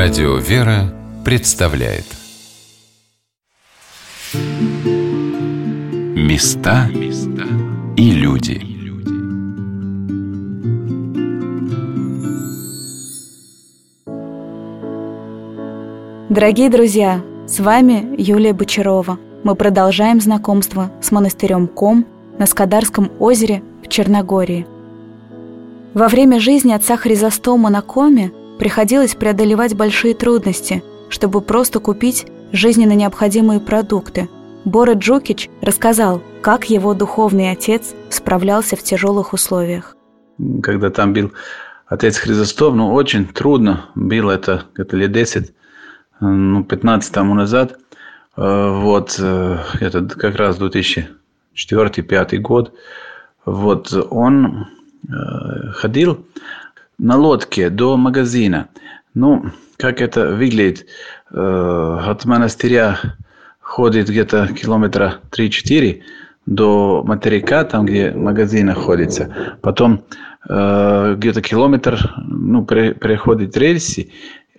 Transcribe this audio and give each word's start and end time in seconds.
Радио 0.00 0.36
«Вера» 0.36 0.94
представляет 1.24 2.04
Места 6.14 6.88
и 7.96 8.12
люди 8.12 8.62
Дорогие 16.28 16.70
друзья, 16.70 17.20
с 17.48 17.58
вами 17.58 18.14
Юлия 18.16 18.52
Бочарова. 18.52 19.18
Мы 19.42 19.56
продолжаем 19.56 20.20
знакомство 20.20 20.92
с 21.02 21.10
монастырем 21.10 21.66
Ком 21.66 22.06
на 22.38 22.46
Скадарском 22.46 23.10
озере 23.18 23.64
в 23.82 23.88
Черногории. 23.88 24.64
Во 25.92 26.06
время 26.06 26.38
жизни 26.38 26.72
отца 26.72 26.96
Хризостома 26.96 27.68
на 27.68 27.82
Коме 27.82 28.30
приходилось 28.58 29.14
преодолевать 29.14 29.74
большие 29.76 30.14
трудности, 30.14 30.82
чтобы 31.08 31.40
просто 31.40 31.80
купить 31.80 32.26
жизненно 32.52 32.92
необходимые 32.92 33.60
продукты. 33.60 34.28
Бора 34.64 34.94
Джукич 34.94 35.48
рассказал, 35.62 36.22
как 36.42 36.68
его 36.68 36.94
духовный 36.94 37.50
отец 37.50 37.94
справлялся 38.10 38.76
в 38.76 38.82
тяжелых 38.82 39.32
условиях. 39.32 39.96
Когда 40.62 40.90
там 40.90 41.12
был 41.12 41.32
отец 41.86 42.18
Хризостов, 42.18 42.74
ну, 42.74 42.92
очень 42.92 43.26
трудно 43.26 43.86
было 43.94 44.32
это, 44.32 44.64
это 44.76 44.96
лет 44.96 45.12
10, 45.12 45.52
ну, 46.20 46.64
15 46.64 47.12
тому 47.12 47.34
назад. 47.34 47.78
Э, 48.36 48.70
вот, 48.70 49.16
э, 49.18 49.58
это 49.80 50.02
как 50.04 50.36
раз 50.36 50.58
2004-2005 50.60 52.38
год. 52.38 52.72
Вот, 53.44 53.92
он 54.10 54.66
э, 55.08 55.70
ходил 55.72 56.26
на 56.98 57.16
лодке 57.16 57.70
до 57.70 57.96
магазина. 57.96 58.68
Ну, 59.14 59.46
как 59.76 60.00
это 60.00 60.30
выглядит? 60.34 60.86
Э, 61.32 61.98
от 62.06 62.24
монастыря 62.24 62.98
ходит 63.60 64.08
где-то 64.08 64.48
километра 64.48 65.20
3-4 65.30 66.00
до 66.46 67.02
материка, 67.04 67.64
там, 67.64 67.86
где 67.86 68.10
магазин 68.10 68.66
находится. 68.66 69.56
Потом 69.62 70.04
э, 70.48 71.14
где-то 71.16 71.42
километр 71.42 72.14
ну, 72.26 72.64
переходит 72.64 73.56
рельсы, 73.56 74.10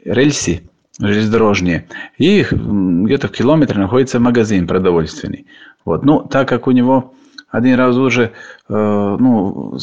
рельсы 0.05 0.69
железнодорожные. 0.99 1.87
И 2.17 2.45
где-то 2.51 3.27
в 3.27 3.31
километре 3.31 3.79
находится 3.79 4.19
магазин 4.19 4.67
продовольственный. 4.67 5.47
Вот. 5.85 6.03
Ну, 6.03 6.21
так 6.21 6.47
как 6.47 6.67
у 6.67 6.71
него 6.71 7.13
один 7.51 7.75
раз 7.75 7.95
уже 7.95 8.31
э, 8.67 8.73
ну, 9.19 9.77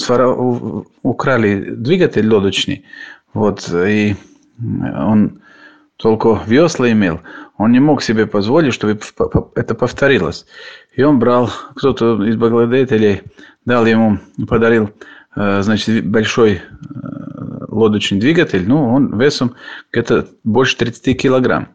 украли 1.02 1.70
двигатель 1.70 2.28
лодочный, 2.28 2.84
вот, 3.34 3.68
и 3.72 4.16
он 4.58 5.40
только 5.96 6.40
весла 6.46 6.90
имел, 6.90 7.20
он 7.58 7.72
не 7.72 7.80
мог 7.80 8.02
себе 8.02 8.26
позволить, 8.26 8.74
чтобы 8.74 8.98
это 9.54 9.74
повторилось. 9.74 10.46
И 10.94 11.02
он 11.02 11.18
брал, 11.18 11.50
кто-то 11.74 12.22
из 12.24 12.36
благодетелей 12.36 13.22
дал 13.64 13.86
ему, 13.86 14.18
подарил, 14.48 14.90
э, 15.34 15.62
значит, 15.62 16.06
большой 16.06 16.54
э, 16.54 16.60
лодочный 17.68 18.20
двигатель, 18.20 18.66
ну, 18.66 18.92
он 18.92 19.18
весом 19.18 19.54
где-то 19.90 20.28
больше 20.44 20.76
30 20.76 21.20
килограмм. 21.20 21.68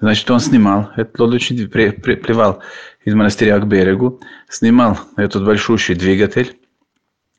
Значит, 0.00 0.30
он 0.30 0.40
снимал 0.40 0.90
этот 0.96 1.18
лодочный, 1.18 1.68
при, 1.68 1.90
при, 1.90 2.14
плевал 2.16 2.62
из 3.04 3.14
монастыря 3.14 3.58
к 3.58 3.66
берегу, 3.66 4.20
снимал 4.48 4.98
этот 5.16 5.44
большущий 5.44 5.94
двигатель, 5.94 6.58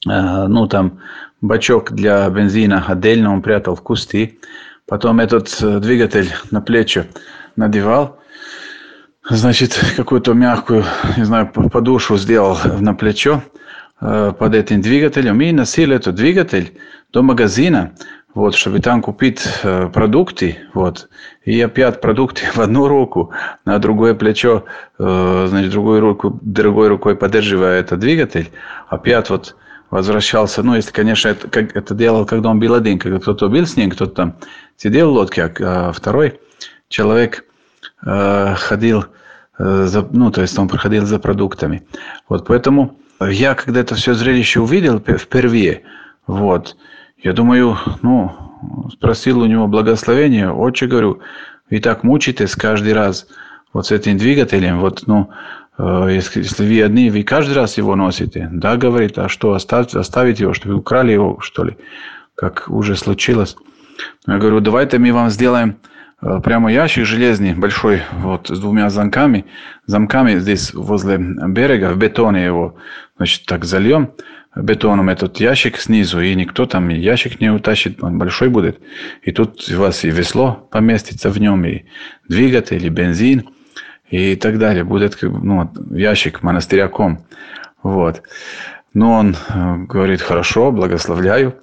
э, 0.07 0.47
ну, 0.47 0.67
там 0.67 0.99
бачок 1.41 1.91
для 1.91 2.29
бензина 2.29 2.83
отдельно 2.87 3.33
он 3.33 3.41
прятал 3.41 3.75
в 3.75 3.81
кусты, 3.81 4.39
потом 4.87 5.19
этот 5.19 5.55
э, 5.61 5.79
двигатель 5.79 6.31
на 6.51 6.61
плечи 6.61 7.05
надевал, 7.55 8.19
значит, 9.29 9.79
какую-то 9.95 10.33
мягкую, 10.33 10.83
не 11.17 11.25
знаю, 11.25 11.47
подушку 11.47 12.17
сделал 12.17 12.57
на 12.79 12.93
плечо 12.93 13.43
э, 14.01 14.33
под 14.37 14.55
этим 14.55 14.81
двигателем 14.81 15.41
и 15.41 15.51
носил 15.51 15.91
этот 15.91 16.15
двигатель 16.15 16.77
до 17.11 17.21
магазина, 17.21 17.93
вот, 18.33 18.55
чтобы 18.55 18.79
там 18.79 19.01
купить 19.01 19.41
э, 19.63 19.89
продукты, 19.93 20.57
вот, 20.73 21.09
и 21.43 21.59
опять 21.61 22.01
продукты 22.01 22.43
в 22.53 22.59
одну 22.59 22.87
руку, 22.87 23.31
на 23.65 23.79
другое 23.79 24.13
плечо, 24.13 24.65
э, 24.99 25.45
значит, 25.49 25.71
другой, 25.71 25.99
руку, 25.99 26.37
другой 26.41 26.87
рукой 26.89 27.15
поддерживая 27.15 27.79
этот 27.79 27.99
двигатель, 27.99 28.49
опять 28.89 29.29
вот 29.29 29.55
возвращался, 29.89 30.63
ну, 30.63 30.75
если, 30.75 30.91
конечно, 30.91 31.29
это, 31.29 31.47
как, 31.49 31.75
это 31.75 31.93
делал, 31.93 32.25
когда 32.25 32.49
он 32.49 32.59
был 32.59 32.73
один, 32.73 32.99
когда 32.99 33.19
кто-то 33.19 33.49
был 33.49 33.65
с 33.65 33.77
ним, 33.77 33.89
кто-то 33.89 34.11
там 34.11 34.35
сидел 34.75 35.11
в 35.11 35.13
лодке, 35.13 35.43
а, 35.43 35.89
а 35.89 35.91
второй 35.91 36.39
человек 36.89 37.45
э, 38.05 38.55
ходил, 38.55 39.05
э, 39.57 39.85
за, 39.85 40.07
ну, 40.11 40.31
то 40.31 40.41
есть 40.41 40.57
он 40.59 40.67
проходил 40.67 41.05
за 41.05 41.19
продуктами. 41.19 41.83
Вот, 42.27 42.45
поэтому 42.45 42.97
я, 43.19 43.55
когда 43.55 43.79
это 43.79 43.95
все 43.95 44.13
зрелище 44.13 44.59
увидел 44.59 44.99
впервые, 44.99 45.83
вот, 46.27 46.75
я 47.23 47.33
думаю, 47.33 47.77
ну, 48.01 48.31
спросил 48.91 49.39
у 49.41 49.45
него 49.45 49.67
благословение, 49.67 50.51
отче, 50.51 50.87
говорю, 50.87 51.21
вы 51.69 51.79
так 51.79 52.03
мучитесь 52.03 52.55
каждый 52.55 52.93
раз 52.93 53.27
вот 53.73 53.87
с 53.87 53.91
этим 53.91 54.17
двигателем, 54.17 54.79
вот, 54.79 55.03
ну, 55.07 55.29
э, 55.77 56.07
если, 56.11 56.39
если 56.39 56.65
вы 56.65 56.83
одни, 56.83 57.09
вы 57.09 57.23
каждый 57.23 57.53
раз 57.53 57.77
его 57.77 57.95
носите. 57.95 58.49
Да, 58.51 58.77
говорит, 58.77 59.17
а 59.17 59.29
что, 59.29 59.53
оставить, 59.53 59.95
оставить 59.95 60.39
его, 60.39 60.53
что 60.53 60.69
вы 60.69 60.75
украли 60.75 61.11
его, 61.11 61.39
что 61.41 61.63
ли, 61.63 61.77
как 62.35 62.69
уже 62.69 62.95
случилось. 62.95 63.57
Я 64.27 64.37
говорю, 64.37 64.59
давайте 64.59 64.99
мы 64.99 65.11
вам 65.11 65.29
сделаем 65.29 65.77
э, 66.21 66.39
прямо 66.43 66.71
ящик 66.71 67.05
железный, 67.05 67.53
большой, 67.55 68.03
вот, 68.11 68.47
с 68.47 68.59
двумя 68.59 68.89
замками, 68.89 69.45
замками 69.85 70.37
здесь 70.37 70.73
возле 70.73 71.17
берега, 71.17 71.91
в 71.91 71.97
бетоне 71.97 72.45
его, 72.45 72.75
значит, 73.17 73.45
так 73.45 73.65
зальем, 73.65 74.11
бетоном 74.61 75.09
этот 75.09 75.39
ящик 75.39 75.77
снизу, 75.79 76.21
и 76.21 76.33
никто 76.35 76.65
там 76.65 76.89
ящик 76.89 77.39
не 77.39 77.49
утащит, 77.49 78.03
он 78.03 78.17
большой 78.17 78.49
будет. 78.49 78.79
И 79.21 79.31
тут 79.31 79.69
у 79.69 79.79
вас 79.79 80.03
и 80.03 80.09
весло 80.09 80.67
поместится 80.71 81.29
в 81.29 81.39
нем, 81.39 81.65
и 81.65 81.83
двигатель, 82.27 82.85
и 82.85 82.89
бензин, 82.89 83.49
и 84.09 84.35
так 84.35 84.57
далее. 84.57 84.83
Будет 84.83 85.17
ну, 85.21 85.71
ящик 85.91 86.43
монастыряком. 86.43 87.25
Вот. 87.83 88.21
Но 88.93 89.13
он 89.13 89.35
э, 89.35 89.75
говорит, 89.87 90.21
хорошо, 90.21 90.71
благословляю. 90.71 91.55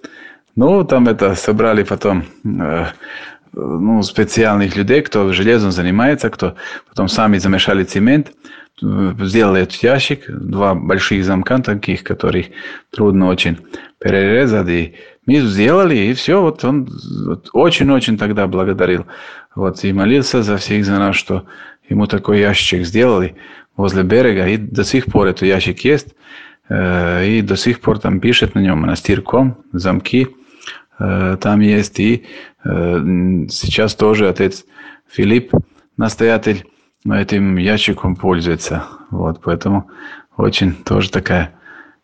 Ну, 0.57 0.85
там 0.85 1.09
это 1.09 1.35
собрали 1.35 1.83
потом 1.83 2.25
э, 2.45 2.87
ну, 3.53 4.03
специальных 4.03 4.77
людей, 4.77 5.03
кто 5.03 5.33
железом 5.33 5.73
занимается, 5.73 6.31
кто 6.31 6.55
потом 6.89 7.09
сами 7.09 7.39
замешали 7.39 7.85
цемент– 7.85 8.33
сделали 8.81 9.63
этот 9.63 9.77
ящик, 9.83 10.25
два 10.29 10.75
больших 10.75 11.25
замка 11.25 11.59
таких, 11.59 12.03
которых 12.03 12.47
трудно 12.91 13.29
очень 13.29 13.59
перерезать. 13.99 14.69
И 14.69 14.95
мы 15.27 15.41
сделали, 15.41 15.97
и 15.97 16.15
все. 16.15 16.41
Вот 16.41 16.65
он 16.65 16.89
очень-очень 17.53 18.19
тогда 18.19 18.47
благодарил. 18.47 19.07
Вот, 19.55 19.85
и 19.85 19.93
молился 19.93 20.43
за 20.43 20.57
всех, 20.57 20.85
за 20.85 20.99
нас, 20.99 21.17
что 21.17 21.45
ему 21.89 22.07
такой 22.07 22.41
ящик 22.41 22.85
сделали 22.85 23.37
возле 23.77 24.03
берега. 24.03 24.49
И 24.49 24.57
до 24.57 24.85
сих 24.85 25.07
пор 25.07 25.29
этот 25.29 25.43
ящик 25.43 25.81
есть. 25.85 26.15
Э, 26.69 27.27
и 27.27 27.43
до 27.43 27.57
сих 27.57 27.81
пор 27.81 27.99
там 27.99 28.21
пишет 28.21 28.55
на 28.55 28.61
нем 28.61 28.81
монастырком, 28.81 29.59
замки 29.73 30.29
э, 30.99 31.37
там 31.41 31.61
есть. 31.61 32.01
И 32.01 32.25
э, 32.65 33.47
сейчас 33.49 33.95
тоже 33.95 34.29
отец 34.29 34.65
Филипп, 35.09 35.53
настоятель 35.97 36.65
этим 37.13 37.57
ящиком 37.57 38.17
пользуется. 38.17 38.85
Вот, 39.11 39.41
поэтому 39.43 39.91
очень 40.37 40.75
тоже 40.75 41.11
такая 41.11 41.53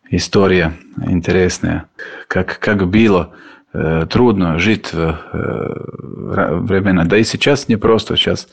история 0.09 0.73
интересная. 1.05 1.85
Как, 2.27 2.59
как 2.59 2.87
было 2.87 3.33
э, 3.73 4.05
трудно 4.09 4.59
жить 4.59 4.93
в 4.93 4.97
э, 4.99 6.55
времена. 6.59 7.05
Да 7.05 7.17
и 7.17 7.23
сейчас 7.23 7.67
не 7.67 7.77
просто. 7.77 8.15
Сейчас 8.15 8.47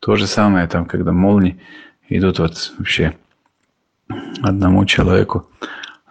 то 0.00 0.16
же 0.16 0.26
самое, 0.26 0.68
там, 0.68 0.86
когда 0.86 1.12
молнии 1.12 1.60
идут 2.08 2.38
вот 2.38 2.72
вообще 2.78 3.16
одному 4.42 4.84
человеку 4.84 5.48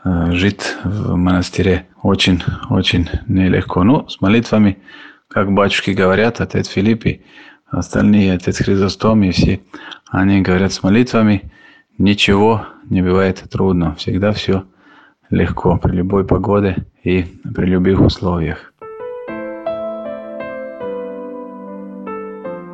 э, 0.03 0.31
жить 0.31 0.75
в 0.83 1.15
монастыре 1.15 1.87
очень, 2.03 2.43
очень 2.69 3.09
нелегко. 3.27 3.83
Ну, 3.83 4.07
с 4.09 4.19
молитвами, 4.21 4.79
как 5.29 5.51
батюшки 5.51 5.91
говорят, 5.91 6.41
отец 6.41 6.67
Филиппий, 6.67 7.21
остальные, 7.69 8.33
отец 8.33 8.57
Хризостом 8.57 9.23
и 9.23 9.31
все, 9.31 9.61
они 10.09 10.41
говорят 10.41 10.73
с 10.73 10.83
молитвами, 10.83 11.51
ничего 11.97 12.65
не 12.89 13.01
бывает 13.01 13.43
трудно, 13.49 13.95
всегда 13.95 14.31
все 14.31 14.65
легко 15.29 15.77
при 15.77 15.91
любой 15.91 16.25
погоде 16.25 16.85
и 17.03 17.25
при 17.53 17.65
любых 17.65 18.01
условиях. 18.01 18.73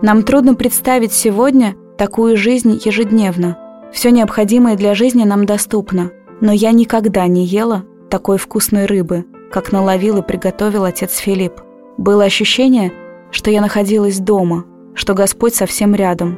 Нам 0.01 0.23
трудно 0.23 0.53
представить 0.55 1.13
сегодня 1.13 1.75
такую 1.97 2.35
жизнь 2.35 2.79
ежедневно. 2.83 3.57
Все 3.93 4.11
необходимое 4.11 4.75
для 4.75 4.95
жизни 4.95 5.23
нам 5.23 5.45
доступно, 5.45 6.11
но 6.41 6.51
я 6.51 6.71
никогда 6.71 7.25
не 7.27 7.45
ела 7.45 7.85
такой 8.09 8.37
вкусной 8.37 8.85
рыбы, 8.85 9.25
как 9.51 9.71
наловил 9.71 10.17
и 10.17 10.21
приготовил 10.21 10.83
отец 10.83 11.17
Филипп. 11.17 11.61
Было 11.97 12.25
ощущение, 12.25 12.91
что 13.31 13.49
я 13.49 13.61
находилась 13.61 14.19
дома, 14.19 14.65
что 14.95 15.13
Господь 15.13 15.55
совсем 15.55 15.95
рядом. 15.95 16.37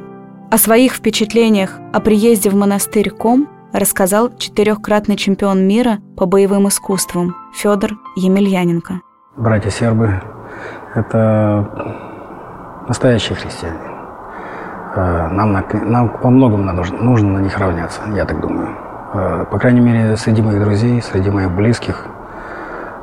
О 0.50 0.58
своих 0.58 0.94
впечатлениях 0.94 1.78
о 1.92 2.00
приезде 2.00 2.50
в 2.50 2.54
монастырь 2.54 3.10
Ком 3.10 3.48
рассказал 3.72 4.30
четырехкратный 4.36 5.16
чемпион 5.16 5.66
мира 5.66 5.98
по 6.16 6.26
боевым 6.26 6.68
искусствам 6.68 7.34
Федор 7.54 7.92
Емельяненко. 8.16 9.00
Братья 9.36 9.70
сербы– 9.70 10.22
это 10.94 12.84
настоящие 12.88 13.36
христиане. 13.36 13.78
Э, 14.94 15.28
нам, 15.28 15.52
нам 15.90 16.16
во 16.22 16.30
многом 16.30 16.64
нужно, 16.64 16.96
нужно 16.98 17.32
на 17.38 17.38
них 17.42 17.58
равняться, 17.58 18.00
я 18.14 18.24
так 18.24 18.40
думаю. 18.40 18.68
Э, 19.12 19.44
по 19.50 19.58
крайней 19.58 19.80
мере, 19.80 20.16
среди 20.16 20.40
моих 20.40 20.60
друзей, 20.60 21.02
среди 21.02 21.28
моих 21.28 21.50
близких, 21.50 22.06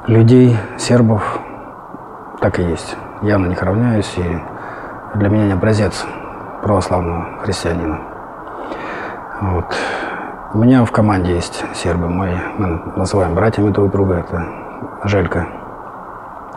людей, 0.08 0.58
сербов, 0.78 1.40
так 2.42 2.60
и 2.60 2.64
есть. 2.64 2.96
Я 3.22 3.38
на 3.38 3.46
них 3.46 3.62
равняюсь, 3.62 4.12
и 4.18 4.40
для 5.16 5.30
меня 5.30 5.46
не 5.46 5.54
образец 5.54 6.06
православного 6.62 7.40
христианина. 7.42 8.00
Вот. 9.42 9.76
У 10.54 10.58
меня 10.58 10.86
в 10.86 10.92
команде 10.92 11.34
есть 11.36 11.64
сербы 11.74 12.08
мои, 12.10 12.36
мы 12.58 12.82
называем 12.96 13.34
братьями 13.34 13.70
друг 13.72 13.92
друга, 13.92 14.16
это 14.16 14.46
Желька. 15.04 15.48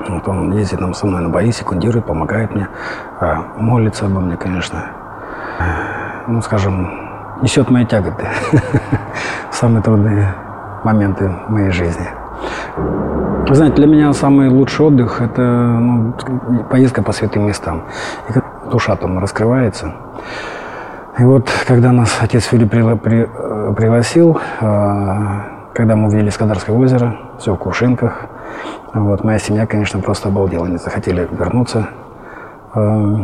Вот 0.09 0.29
он 0.29 0.53
ездит 0.53 0.79
там 0.79 0.95
со 0.95 1.07
мной 1.07 1.23
на 1.23 1.29
бои, 1.31 1.51
секундирует, 1.51 2.05
помогает 2.05 2.55
мне, 2.55 2.69
а 3.21 3.45
молится 3.57 4.07
обо 4.07 4.21
мне, 4.21 4.37
конечно. 4.37 4.85
Ну, 6.27 6.43
скажем, 6.43 6.91
несет 7.41 7.71
мои 7.71 7.87
тяготы 7.87 8.29
самые 9.51 9.83
трудные 9.83 10.35
моменты 10.85 11.31
моей 11.49 11.71
жизни. 11.71 12.07
Вы 13.49 13.55
знаете, 13.55 13.77
для 13.77 13.87
меня 13.87 14.13
самый 14.13 14.49
лучший 14.49 14.87
отдых– 14.87 15.21
это 15.23 15.43
ну, 15.43 16.15
поездка 16.69 17.03
по 17.03 17.13
святым 17.13 17.47
местам. 17.47 17.85
И 18.29 18.33
душа 18.71 18.97
там 18.97 19.19
раскрывается. 19.19 19.93
И 21.19 21.25
вот, 21.25 21.51
когда 21.67 21.93
нас 21.93 22.19
отец 22.21 22.45
Филипп 22.45 22.71
пригласил, 22.71 24.39
э, 24.61 25.41
когда 25.73 25.97
мы 25.97 26.09
увидели 26.09 26.29
Скадарское 26.29 26.77
озеро, 26.77 27.17
все 27.39 27.55
в 27.55 27.59
кувшинках, 27.59 28.27
вот, 28.93 29.25
моя 29.25 29.39
семья, 29.39 29.67
конечно, 29.67 30.01
просто 30.01 30.29
обалдела, 30.29 30.67
они 30.67 30.77
захотели 30.77 31.27
вернуться. 31.31 31.89
Э, 32.75 33.17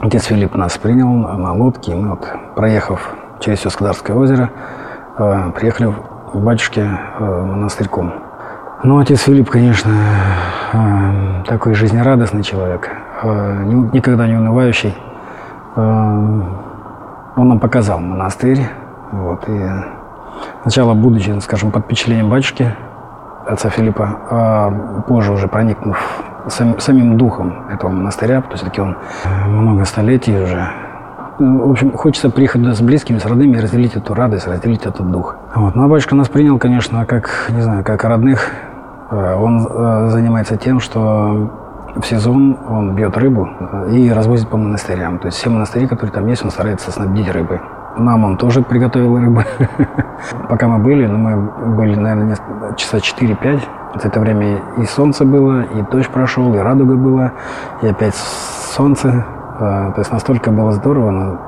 отец 0.00 0.26
Филипп 0.26 0.54
нас 0.54 0.78
принял 0.78 1.08
на 1.08 1.52
лодке, 1.52 1.96
мы 1.96 2.10
вот, 2.10 2.28
проехав 2.54 3.14
через 3.40 3.58
все 3.58 3.70
Скадарское 3.70 4.16
озеро, 4.16 4.50
приехали 5.16 5.92
в 6.32 6.42
батюшке 6.42 6.88
монастырьком. 7.18 8.14
Ну, 8.82 8.98
отец 8.98 9.20
Филипп, 9.22 9.50
конечно, 9.50 9.92
такой 11.46 11.74
жизнерадостный 11.74 12.42
человек, 12.42 12.90
никогда 13.24 14.26
не 14.26 14.36
унывающий 14.36 14.94
он 17.36 17.48
нам 17.48 17.58
показал 17.58 18.00
монастырь. 18.00 18.60
Вот, 19.12 19.48
и 19.48 19.68
сначала, 20.62 20.94
будучи, 20.94 21.38
скажем, 21.40 21.70
под 21.70 21.84
впечатлением 21.84 22.30
батюшки, 22.30 22.74
отца 23.46 23.68
Филиппа, 23.68 24.18
а 24.30 25.02
позже 25.06 25.32
уже 25.32 25.48
проникнув 25.48 26.24
сам, 26.48 26.78
самим 26.80 27.16
духом 27.16 27.68
этого 27.70 27.90
монастыря, 27.90 28.40
то 28.40 28.52
есть 28.52 28.62
все-таки 28.62 28.80
он 28.80 28.96
много 29.46 29.84
столетий 29.84 30.36
уже. 30.36 30.68
В 31.38 31.70
общем, 31.70 31.92
хочется 31.92 32.30
приехать 32.30 32.62
с 32.62 32.80
близкими, 32.80 33.18
с 33.18 33.26
родными 33.26 33.56
разделить 33.56 33.96
эту 33.96 34.14
радость, 34.14 34.46
разделить 34.46 34.86
этот 34.86 35.10
дух. 35.10 35.36
Вот. 35.54 35.74
Ну, 35.74 35.84
а 35.84 35.88
батюшка 35.88 36.14
нас 36.14 36.28
принял, 36.28 36.58
конечно, 36.58 37.04
как, 37.06 37.50
не 37.50 37.60
знаю, 37.60 37.82
как 37.82 38.04
родных. 38.04 38.50
Э, 39.10 39.34
он 39.34 39.66
э, 39.68 40.08
занимается 40.10 40.56
тем, 40.56 40.78
что 40.78 41.50
в 41.94 42.04
сезон 42.04 42.58
он 42.68 42.94
бьет 42.94 43.16
рыбу 43.16 43.48
и 43.90 44.10
развозит 44.10 44.48
по 44.48 44.56
монастырям. 44.56 45.18
То 45.18 45.26
есть 45.26 45.38
все 45.38 45.50
монастыри, 45.50 45.86
которые 45.86 46.12
там 46.12 46.26
есть, 46.26 46.44
он 46.44 46.50
старается 46.50 46.90
снабдить 46.90 47.30
рыбой. 47.30 47.60
Нам 47.96 48.24
он 48.24 48.36
тоже 48.36 48.62
приготовил 48.62 49.16
рыбу. 49.18 49.42
Пока 50.48 50.66
мы 50.66 50.78
были, 50.78 51.06
ну, 51.06 51.18
мы 51.18 51.76
были, 51.76 51.94
наверное, 51.94 52.36
часа 52.76 52.98
4-5. 52.98 53.60
За 54.00 54.08
это 54.08 54.18
время 54.20 54.60
и 54.76 54.84
солнце 54.84 55.24
было, 55.24 55.62
и 55.62 55.82
дождь 55.82 56.08
прошел, 56.08 56.52
и 56.54 56.58
радуга 56.58 56.96
была, 56.96 57.32
и 57.82 57.86
опять 57.86 58.16
солнце. 58.16 59.24
А, 59.60 59.92
то 59.92 60.00
есть 60.00 60.10
настолько 60.10 60.50
было 60.50 60.72
здорово, 60.72 61.10
но, 61.10 61.38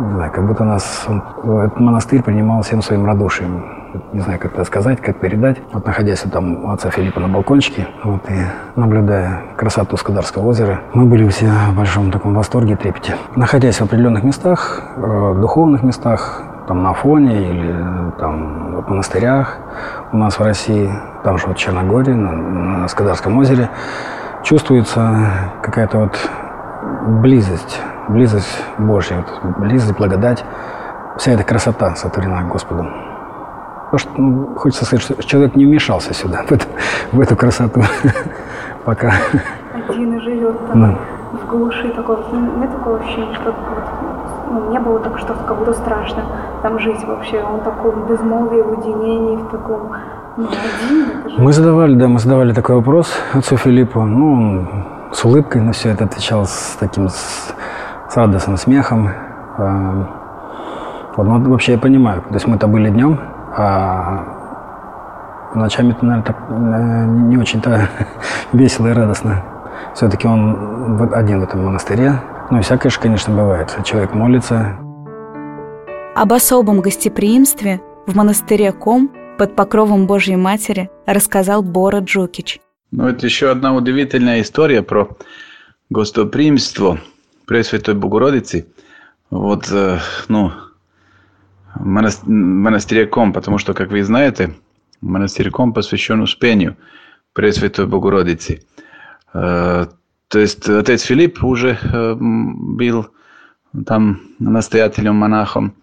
не 0.00 0.14
знаю, 0.14 0.32
как 0.32 0.44
будто 0.44 0.64
нас 0.64 1.06
этот 1.44 1.78
монастырь 1.78 2.22
принимал 2.22 2.62
всем 2.62 2.82
своим 2.82 3.06
радушием 3.06 3.81
не 4.12 4.20
знаю, 4.20 4.38
как 4.38 4.54
это 4.54 4.64
сказать, 4.64 5.00
как 5.00 5.18
передать. 5.18 5.58
Вот 5.72 5.86
находясь 5.86 6.20
там 6.20 6.64
у 6.64 6.70
отца 6.70 6.90
Филиппа 6.90 7.20
на 7.20 7.28
балкончике, 7.28 7.88
вот, 8.04 8.28
и 8.30 8.34
наблюдая 8.76 9.42
красоту 9.56 9.96
Скадарского 9.96 10.46
озера, 10.46 10.80
мы 10.92 11.06
были 11.06 11.26
все 11.28 11.50
в 11.70 11.76
большом 11.76 12.10
таком 12.10 12.34
восторге, 12.34 12.76
трепете. 12.76 13.16
Находясь 13.36 13.76
в 13.76 13.82
определенных 13.82 14.24
местах, 14.24 14.82
э, 14.96 15.34
духовных 15.40 15.82
местах, 15.82 16.42
там 16.66 16.82
на 16.82 16.90
Афоне 16.90 17.50
или 17.50 18.12
там 18.18 18.82
в 18.82 18.88
монастырях 18.88 19.58
у 20.12 20.16
нас 20.16 20.38
в 20.38 20.42
России, 20.42 20.90
там 21.24 21.38
же 21.38 21.46
вот 21.46 21.56
в 21.56 21.60
Черногории, 21.60 22.12
на, 22.12 22.32
на 22.32 22.88
Скадарском 22.88 23.36
озере, 23.38 23.68
чувствуется 24.42 25.28
какая-то 25.62 25.98
вот 25.98 26.30
близость, 27.20 27.80
близость 28.08 28.62
Божья, 28.78 29.24
вот, 29.42 29.58
близость, 29.58 29.96
благодать, 29.96 30.44
вся 31.16 31.32
эта 31.32 31.44
красота 31.44 31.94
сотворена 31.94 32.42
Господом. 32.44 33.11
Потому 33.92 34.10
что 34.10 34.22
ну, 34.22 34.54
хочется 34.56 34.86
сказать, 34.86 35.04
что 35.04 35.22
человек 35.22 35.54
не 35.54 35.66
вмешался 35.66 36.14
сюда, 36.14 36.44
в 36.48 36.52
эту, 36.52 36.64
в 37.12 37.20
эту 37.20 37.36
красоту 37.36 37.82
пока. 38.86 39.12
Один 39.86 40.14
и 40.14 40.20
живет 40.20 40.66
там 40.66 40.80
да. 40.80 40.98
в 41.32 41.46
глуши. 41.50 41.90
Такое, 41.90 42.16
ну, 42.32 42.58
нет 42.58 42.72
такого 42.72 42.98
ощущения, 43.00 43.34
что 43.34 43.54
ну, 44.50 44.70
не 44.70 44.78
было 44.80 44.98
так, 45.00 45.18
что 45.18 45.34
как 45.34 45.58
будто 45.58 45.74
страшно 45.74 46.24
там 46.62 46.78
жить 46.78 47.04
вообще. 47.06 47.42
Он 47.42 47.60
такой 47.60 47.90
в 47.90 48.08
безмолвии, 48.08 48.62
в 48.62 48.70
уединении, 48.70 49.36
в 49.36 49.50
таком 49.50 49.90
ну, 50.38 50.46
один. 50.46 51.30
Же... 51.30 51.42
Мы 51.42 51.52
задавали, 51.52 51.94
да, 51.94 52.08
мы 52.08 52.18
задавали 52.18 52.54
такой 52.54 52.76
вопрос 52.76 53.12
отцу 53.34 53.58
Филиппу. 53.58 54.00
Ну, 54.00 54.32
он 54.32 54.68
с 55.12 55.22
улыбкой 55.22 55.60
на 55.60 55.72
все 55.72 55.90
это 55.90 56.04
отвечал 56.04 56.46
с 56.46 56.78
таким, 56.80 57.10
с, 57.10 57.54
с 58.08 58.16
радостным 58.16 58.56
смехом. 58.56 59.10
А, 59.58 60.06
вот, 61.14 61.26
ну, 61.26 61.50
вообще 61.50 61.72
я 61.72 61.78
понимаю, 61.78 62.22
то 62.22 62.34
есть 62.34 62.46
мы-то 62.46 62.68
были 62.68 62.88
днем, 62.88 63.20
а 63.56 64.42
ночами 65.54 65.92
это, 65.92 66.04
наверное, 66.04 66.24
так, 66.24 66.36
не 67.28 67.36
очень-то 67.36 67.88
весело 68.52 68.88
и 68.88 68.92
радостно. 68.92 69.44
Все-таки 69.94 70.26
он 70.26 71.12
один 71.12 71.40
в 71.40 71.44
этом 71.44 71.64
монастыре. 71.64 72.20
Ну 72.50 72.58
и 72.58 72.62
всякое 72.62 72.90
же, 72.90 72.98
конечно, 73.00 73.34
бывает. 73.34 73.76
Человек 73.84 74.14
молится. 74.14 74.78
Об 76.14 76.32
особом 76.32 76.80
гостеприимстве 76.80 77.80
в 78.06 78.14
монастыре 78.14 78.72
Ком 78.72 79.10
под 79.38 79.56
покровом 79.56 80.06
Божьей 80.06 80.36
Матери 80.36 80.90
рассказал 81.06 81.62
Бора 81.62 82.00
Джукич. 82.00 82.60
Ну, 82.90 83.08
это 83.08 83.24
еще 83.26 83.50
одна 83.50 83.74
удивительная 83.74 84.42
история 84.42 84.82
про 84.82 85.08
гостеприимство 85.88 86.98
Пресвятой 87.46 87.94
Богородицы. 87.94 88.66
Вот, 89.30 89.70
э, 89.72 89.98
ну, 90.28 90.52
монастыряком, 91.74 93.32
потому 93.32 93.58
что, 93.58 93.74
как 93.74 93.90
вы 93.90 94.02
знаете, 94.02 94.54
монастыряком 95.00 95.72
посвящен 95.72 96.20
Успению 96.20 96.76
Пресвятой 97.32 97.86
Богородицы. 97.86 98.62
Э, 99.34 99.86
то 100.28 100.38
есть 100.38 100.68
отец 100.68 101.02
Филипп 101.02 101.42
уже 101.42 101.78
э, 101.82 102.14
был 102.18 103.08
там 103.86 104.20
настоятелем, 104.38 105.16
монахом. 105.16 105.74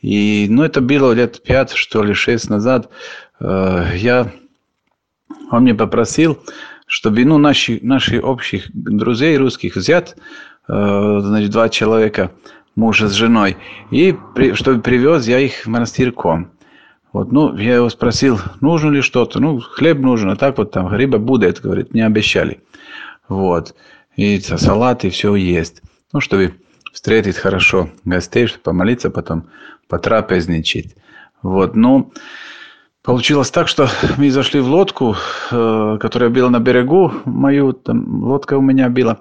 И, 0.00 0.46
ну, 0.48 0.62
это 0.62 0.80
было 0.80 1.12
лет 1.12 1.42
пять, 1.42 1.72
что 1.72 2.02
ли, 2.02 2.14
шесть 2.14 2.50
назад. 2.50 2.90
Э, 3.40 3.92
я, 3.94 4.30
он 5.50 5.62
мне 5.62 5.74
попросил, 5.74 6.38
чтобы, 6.86 7.24
ну, 7.24 7.38
наши, 7.38 7.80
наши 7.82 8.20
общих 8.20 8.70
друзей 8.72 9.36
русских 9.36 9.76
взять, 9.76 10.16
значит, 10.66 11.50
два 11.50 11.68
человека– 11.68 12.32
мужа 12.76 13.08
с 13.08 13.12
женой, 13.12 13.56
и 13.90 14.16
чтобы 14.54 14.80
привез 14.80 15.26
я 15.26 15.38
их 15.38 15.66
монастырьком. 15.66 16.50
Вот, 17.12 17.32
ну, 17.32 17.56
я 17.56 17.76
его 17.76 17.90
спросил, 17.90 18.38
нужно 18.60 18.90
ли 18.90 19.00
что-то. 19.00 19.40
Ну, 19.40 19.60
хлеб 19.60 19.98
нужен, 19.98 20.30
а 20.30 20.36
так 20.36 20.58
вот 20.58 20.70
там 20.70 20.86
рыба 20.86 21.18
будет, 21.18 21.60
говорит, 21.60 21.92
не 21.92 22.02
обещали. 22.02 22.60
Вот. 23.28 23.74
И 24.16 24.38
салат, 24.38 25.04
и 25.04 25.10
все 25.10 25.34
есть. 25.34 25.82
Ну, 26.12 26.20
чтобы 26.20 26.54
встретить 26.92 27.36
хорошо 27.36 27.90
гостей, 28.04 28.46
чтобы 28.46 28.62
помолиться, 28.62 29.10
потом 29.10 29.46
потрапезничать. 29.88 30.94
Вот, 31.42 31.74
ну, 31.74 32.12
получилось 33.02 33.50
так, 33.50 33.66
что 33.66 33.88
мы 34.16 34.30
зашли 34.30 34.60
в 34.60 34.68
лодку, 34.68 35.16
э, 35.50 35.98
которая 36.00 36.30
была 36.30 36.50
на 36.50 36.60
берегу, 36.60 37.12
мою, 37.24 37.72
там, 37.72 38.22
лодка 38.24 38.56
у 38.56 38.60
меня 38.60 38.88
была. 38.88 39.18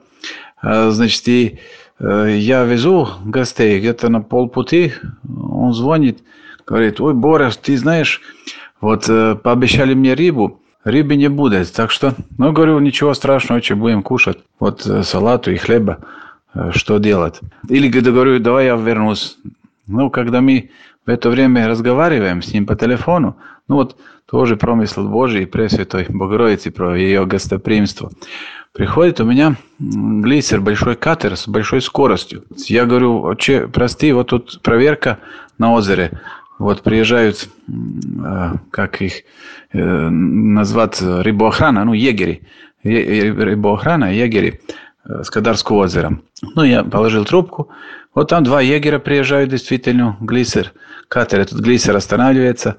Э, 0.61 0.91
значит, 0.91 1.27
и 1.27 1.59
я 1.99 2.63
везу 2.63 3.09
гостей 3.25 3.79
где-то 3.79 4.09
на 4.09 4.21
полпути, 4.21 4.93
он 5.27 5.73
звонит, 5.73 6.19
говорит, 6.65 7.01
ой, 7.01 7.13
Борис, 7.13 7.57
ты 7.57 7.77
знаешь, 7.77 8.21
вот 8.81 9.09
э, 9.09 9.35
пообещали 9.35 9.93
мне 9.93 10.13
рыбу, 10.13 10.61
рыбы 10.83 11.15
не 11.15 11.29
будет. 11.29 11.73
Так 11.73 11.91
что, 11.91 12.15
ну, 12.37 12.51
говорю, 12.51 12.79
ничего 12.79 13.13
страшного, 13.13 13.61
что 13.61 13.75
будем 13.75 14.03
кушать. 14.03 14.39
Вот 14.59 14.85
э, 14.85 15.03
салату 15.03 15.51
и 15.51 15.57
хлеба, 15.57 15.99
э, 16.53 16.71
что 16.73 16.97
делать. 16.99 17.39
Или 17.67 17.89
говорю, 17.89 18.39
давай 18.39 18.65
я 18.65 18.75
вернусь. 18.75 19.37
Ну, 19.87 20.09
когда 20.09 20.41
мы 20.41 20.69
в 21.05 21.09
это 21.09 21.29
время 21.29 21.67
разговариваем 21.67 22.41
с 22.41 22.53
ним 22.53 22.65
по 22.65 22.75
телефону, 22.75 23.35
ну 23.67 23.75
вот 23.75 23.97
тоже 24.29 24.55
промысл 24.55 25.07
Божий, 25.07 25.47
Пресвятой 25.47 26.05
Богородицы, 26.07 26.71
про 26.71 26.95
ее 26.95 27.25
гостоприимство. 27.25 28.11
Приходит 28.73 29.19
у 29.19 29.25
меня 29.25 29.55
глиссер, 29.79 30.61
большой 30.61 30.95
катер 30.95 31.35
с 31.35 31.47
большой 31.47 31.81
скоростью. 31.81 32.43
Я 32.67 32.85
говорю, 32.85 33.21
отче, 33.21 33.67
прости, 33.67 34.11
вот 34.11 34.27
тут 34.27 34.61
проверка 34.61 35.17
на 35.57 35.73
озере. 35.73 36.21
Вот 36.59 36.83
приезжают, 36.83 37.49
э, 37.67 38.53
как 38.69 39.01
их 39.01 39.23
э, 39.71 40.09
назвать, 40.09 41.01
рыбоохрана, 41.01 41.83
ну, 41.85 41.93
егери. 41.93 42.43
Рыбоохрана, 42.83 44.13
егери 44.13 44.59
э, 45.05 45.23
с 45.23 45.29
Кадарского 45.31 45.77
озера. 45.77 46.19
Ну, 46.55 46.63
я 46.63 46.83
положил 46.83 47.25
трубку. 47.25 47.69
Вот 48.13 48.29
там 48.29 48.43
два 48.43 48.61
егера 48.61 48.99
приезжают, 48.99 49.49
действительно, 49.49 50.15
глиссер. 50.19 50.73
Катер, 51.07 51.39
этот 51.39 51.59
глиссер 51.59 51.95
останавливается. 51.95 52.77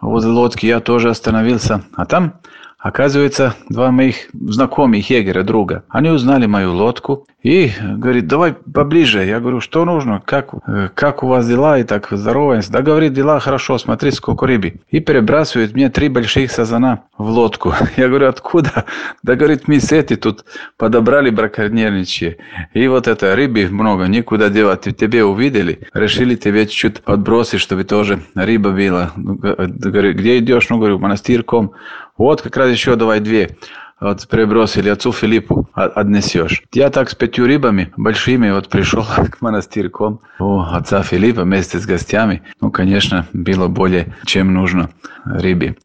Возле 0.00 0.30
лодки 0.30 0.66
я 0.66 0.80
тоже 0.80 1.10
остановился. 1.10 1.82
А 1.94 2.06
там 2.06 2.34
Оказывается, 2.82 3.54
два 3.68 3.92
моих 3.92 4.28
знакомых 4.32 5.08
егеря, 5.08 5.44
друга, 5.44 5.84
они 5.88 6.10
узнали 6.10 6.46
мою 6.46 6.72
лодку 6.74 7.28
и 7.44 7.70
говорит, 7.80 8.26
давай 8.26 8.54
поближе. 8.54 9.24
Я 9.24 9.38
говорю, 9.38 9.60
что 9.60 9.84
нужно, 9.84 10.20
как, 10.24 10.50
э, 10.66 10.88
как 10.92 11.22
у 11.22 11.28
вас 11.28 11.46
дела, 11.48 11.78
и 11.78 11.84
так 11.84 12.08
здороваемся. 12.10 12.72
Да, 12.72 12.82
говорит, 12.82 13.12
дела 13.12 13.38
хорошо, 13.38 13.78
смотри, 13.78 14.10
сколько 14.10 14.46
рыбы. 14.46 14.80
И 14.90 14.98
перебрасывают 14.98 15.74
мне 15.74 15.90
три 15.90 16.08
больших 16.08 16.50
сазана 16.50 17.04
в 17.16 17.28
лодку. 17.30 17.72
Я 17.96 18.08
говорю, 18.08 18.28
откуда? 18.28 18.84
Да, 19.22 19.36
говорит, 19.36 19.68
мы 19.68 19.78
с 19.78 19.92
эти 19.92 20.16
тут 20.16 20.44
подобрали 20.76 21.30
браконьерничьи. 21.30 22.38
И 22.74 22.88
вот 22.88 23.06
это 23.06 23.36
рыбы 23.36 23.68
много, 23.70 24.06
никуда 24.06 24.48
девать. 24.48 24.96
Тебе 24.96 25.24
увидели, 25.24 25.86
решили 25.94 26.34
тебе 26.34 26.66
чуть-чуть 26.66 27.02
подбросить, 27.02 27.60
чтобы 27.60 27.84
тоже 27.84 28.22
рыба 28.34 28.70
была. 28.70 29.12
Ну, 29.14 29.36
говорю, 29.36 30.14
где 30.14 30.38
идешь? 30.38 30.68
Ну, 30.70 30.78
говорю, 30.78 30.98
монастырком. 30.98 31.72
Вот 32.16 32.42
как 32.42 32.56
раз 32.56 32.70
еще 32.70 32.96
давай 32.96 33.20
две 33.20 33.56
вот 34.02 34.26
прибросили 34.28 34.88
отцу 34.88 35.12
Филиппу 35.12 35.68
отнесешь. 35.74 36.62
Я 36.72 36.90
так 36.90 37.08
с 37.08 37.14
пятью 37.14 37.46
рыбами 37.46 37.92
большими 37.96 38.50
вот 38.50 38.68
пришел 38.68 39.04
к 39.30 39.40
монастырьком 39.40 40.20
у 40.40 40.60
отца 40.60 41.02
Филиппа 41.02 41.42
вместе 41.42 41.78
с 41.78 41.86
гостями. 41.86 42.42
Ну, 42.60 42.70
конечно, 42.70 43.26
было 43.32 43.68
более 43.68 44.14
чем 44.26 44.52
нужно 44.52 44.90
рыбе. 45.24 45.76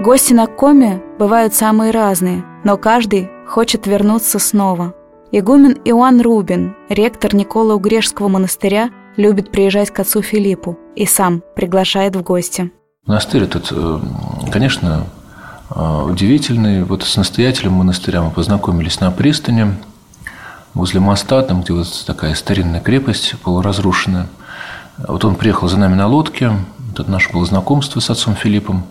Гости 0.00 0.32
на 0.32 0.46
Коме 0.46 1.02
бывают 1.18 1.54
самые 1.54 1.92
разные, 1.92 2.44
но 2.64 2.76
каждый 2.76 3.30
хочет 3.46 3.86
вернуться 3.86 4.38
снова. 4.38 4.94
Игумен 5.30 5.76
Иоанн 5.84 6.20
Рубин, 6.20 6.74
ректор 6.88 7.34
Никола 7.34 7.74
Угрешского 7.74 8.28
монастыря, 8.28 8.90
любит 9.16 9.52
приезжать 9.52 9.90
к 9.90 10.00
отцу 10.00 10.22
Филиппу 10.22 10.76
и 10.96 11.06
сам 11.06 11.42
приглашает 11.54 12.16
в 12.16 12.22
гости. 12.22 12.72
Монастырь 13.06 13.44
этот, 13.44 13.68
э, 13.70 14.00
конечно, 14.52 15.06
э, 15.70 16.02
удивительный. 16.06 16.84
Вот 16.84 17.02
с 17.02 17.16
настоятелем 17.16 17.72
монастыря 17.72 18.20
мы 18.20 18.30
познакомились 18.30 19.00
на 19.00 19.10
пристани 19.10 19.74
возле 20.74 21.00
моста, 21.00 21.42
там, 21.42 21.62
где 21.62 21.72
вот 21.72 21.88
такая 22.06 22.34
старинная 22.34 22.80
крепость 22.80 23.36
полуразрушенная. 23.42 24.28
Вот 24.98 25.24
он 25.24 25.36
приехал 25.36 25.66
за 25.66 25.78
нами 25.78 25.94
на 25.94 26.08
лодке. 26.08 26.52
Это 26.92 27.10
наше 27.10 27.32
было 27.32 27.46
знакомство 27.46 28.00
с 28.00 28.10
отцом 28.10 28.34
Филиппом. 28.36 28.84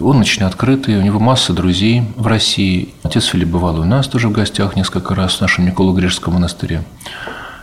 Он 0.00 0.20
очень 0.20 0.44
открытый, 0.44 0.96
у 0.98 1.02
него 1.02 1.18
масса 1.18 1.52
друзей 1.52 2.04
в 2.16 2.28
России. 2.28 2.94
Отец 3.02 3.24
Филипп 3.24 3.48
бывал 3.48 3.80
у 3.80 3.84
нас 3.84 4.06
тоже 4.06 4.28
в 4.28 4.32
гостях 4.32 4.76
несколько 4.76 5.16
раз 5.16 5.36
в 5.36 5.40
нашем 5.40 5.66
Николо-Грежском 5.66 6.34
монастыре. 6.34 6.84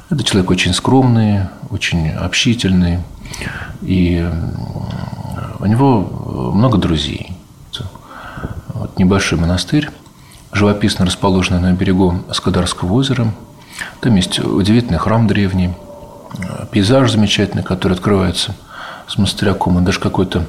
Это 0.10 0.22
человек 0.24 0.50
очень 0.50 0.74
скромный, 0.74 1.44
очень 1.70 2.10
общительный. 2.10 3.00
И 3.82 4.30
у 5.60 5.66
него 5.66 6.52
много 6.54 6.78
друзей. 6.78 7.34
Вот 8.74 9.00
небольшой 9.00 9.40
монастырь, 9.40 9.90
живописно 10.52 11.06
расположенный 11.06 11.60
на 11.60 11.74
берегу 11.74 12.20
Скадарского 12.32 12.94
озера. 12.94 13.34
Там 14.02 14.16
есть 14.16 14.40
удивительный 14.40 15.00
храм 15.00 15.28
древний, 15.28 15.74
пейзаж 16.72 17.12
замечательный, 17.12 17.64
который 17.64 17.94
открывается 17.94 18.56
с 19.08 19.18
монастыря 19.18 19.54
Кома. 19.54 19.82
Даже 19.82 20.00
какой-то 20.00 20.46